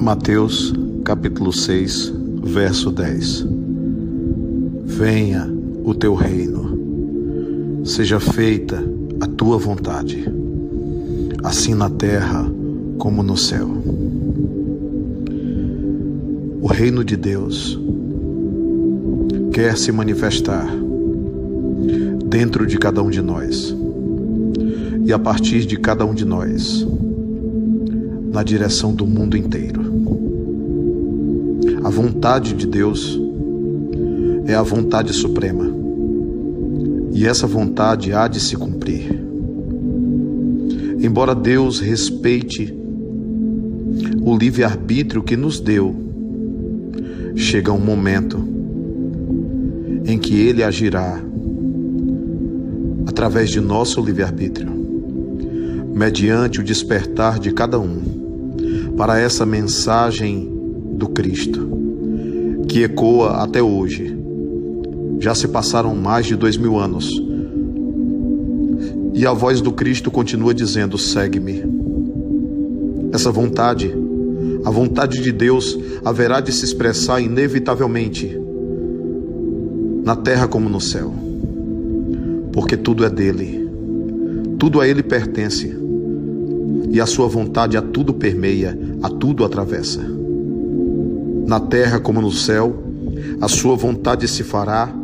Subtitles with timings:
[0.00, 0.72] Mateus
[1.04, 2.10] capítulo 6,
[2.42, 3.46] verso 10.
[4.86, 5.46] Venha
[5.84, 8.82] o teu reino, seja feita
[9.20, 10.24] a tua vontade,
[11.44, 12.50] assim na terra
[12.96, 13.68] como no céu.
[16.62, 17.78] O reino de Deus
[19.52, 20.66] quer se manifestar
[22.24, 23.76] dentro de cada um de nós
[25.04, 26.86] e a partir de cada um de nós,
[28.32, 29.89] na direção do mundo inteiro.
[31.90, 33.18] A vontade de Deus
[34.46, 35.68] é a vontade suprema.
[37.12, 39.10] E essa vontade há de se cumprir.
[41.02, 42.72] Embora Deus respeite
[44.22, 45.92] o livre-arbítrio que nos deu,
[47.34, 48.38] chega um momento
[50.06, 51.20] em que Ele agirá
[53.04, 54.70] através de nosso livre-arbítrio,
[55.92, 57.98] mediante o despertar de cada um
[58.96, 60.48] para essa mensagem
[60.94, 61.80] do Cristo,
[62.70, 64.16] que ecoa até hoje.
[65.18, 67.20] Já se passaram mais de dois mil anos.
[69.12, 71.64] E a voz do Cristo continua dizendo: segue-me.
[73.12, 73.92] Essa vontade,
[74.64, 78.40] a vontade de Deus, haverá de se expressar inevitavelmente
[80.04, 81.12] na terra como no céu,
[82.52, 83.68] porque tudo é dele,
[84.60, 85.76] tudo a ele pertence,
[86.88, 90.19] e a sua vontade a tudo permeia, a tudo atravessa
[91.50, 92.80] na terra como no céu,
[93.40, 94.94] a sua vontade se fará,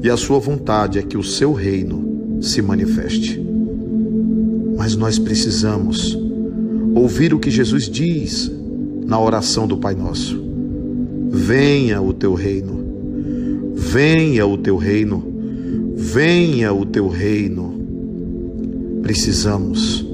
[0.00, 3.44] e a sua vontade é que o seu reino se manifeste.
[4.76, 6.16] Mas nós precisamos
[6.94, 8.48] ouvir o que Jesus diz
[9.06, 10.40] na oração do Pai Nosso:
[11.32, 15.20] Venha o teu reino, venha o teu reino,
[15.96, 17.74] venha o teu reino.
[19.02, 20.06] Precisamos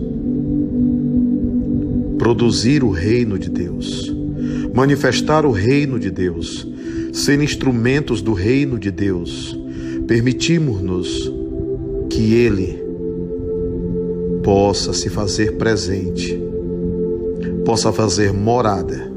[2.17, 4.14] produzir o reino de Deus
[4.75, 6.67] manifestar o reino de Deus,
[7.12, 9.57] ser instrumentos do reino de Deus.
[10.05, 11.33] Permitimos-nos
[12.11, 12.83] que Ele
[14.42, 16.36] possa se fazer presente,
[17.64, 19.11] possa fazer morada,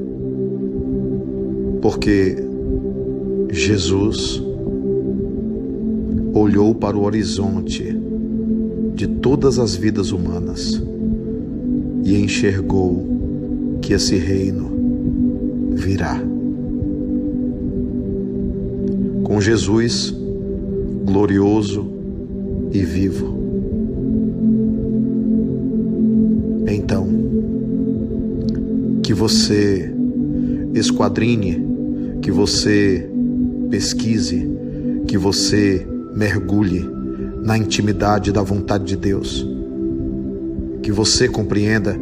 [1.81, 2.38] porque
[3.50, 4.41] Jesus
[6.34, 7.97] olhou para o horizonte
[8.94, 10.81] de todas as vidas humanas
[12.03, 14.77] e enxergou que esse reino
[15.78, 16.20] virá.
[19.24, 20.14] Com Jesus
[21.06, 21.88] glorioso
[22.74, 23.38] e vivo.
[26.68, 27.08] Então,
[29.04, 29.94] que você
[30.74, 31.64] esquadrine,
[32.22, 33.09] que você
[33.70, 34.50] pesquise,
[35.08, 36.86] que você mergulhe
[37.44, 39.48] na intimidade da vontade de Deus.
[40.82, 41.98] Que você compreenda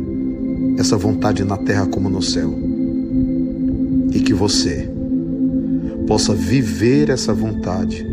[0.79, 2.74] essa vontade na terra como no céu
[4.15, 4.89] e que você
[6.07, 8.07] possa viver essa vontade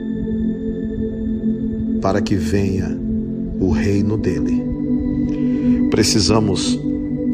[2.01, 2.99] para que venha
[3.61, 4.61] o reino dele.
[5.91, 6.77] Precisamos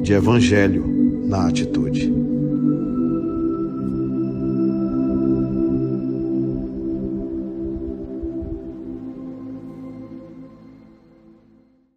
[0.02, 0.84] de evangelho
[1.26, 2.17] na atitude.